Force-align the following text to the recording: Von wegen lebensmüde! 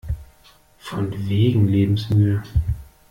Von 0.79 1.13
wegen 1.29 1.67
lebensmüde! 1.67 2.41